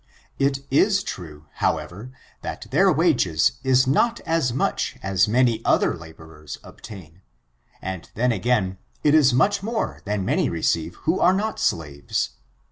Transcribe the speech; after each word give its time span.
It 0.39 0.65
is 0.71 1.03
true, 1.03 1.45
however, 1.57 2.11
that 2.41 2.65
their 2.71 2.91
wages 2.91 3.59
is 3.63 3.85
not 3.85 4.19
as 4.21 4.51
much 4.51 4.97
as 5.03 5.27
many 5.27 5.63
other 5.63 5.95
laborers 5.95 6.57
obtain, 6.63 7.21
and 7.83 8.09
then 8.15 8.31
again, 8.31 8.79
it 9.03 9.13
is 9.13 9.31
much 9.31 9.61
more 9.61 10.01
than 10.05 10.25
many 10.25 10.49
receive 10.49 10.95
who 11.05 11.19
are 11.19 11.33
not 11.33 11.59
slaves. 11.59 12.31